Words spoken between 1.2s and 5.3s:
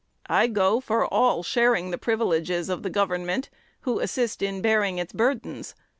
sharing the privileges of the government who assist in bearing its